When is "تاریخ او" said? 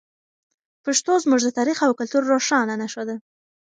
1.59-1.91